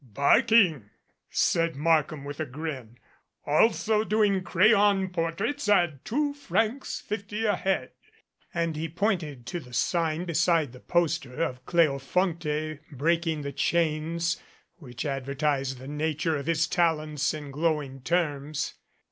[0.03, 0.89] "Barking,"
[1.29, 2.97] said Markham with a grin.
[3.45, 7.91] "Also doing crayon portraits at two francs fifty a head,"
[8.51, 14.41] and he pointed to the sign beside the poster of Cleofonte break ing the chains
[14.77, 18.73] which advertised the nature of his talents in glowing terms.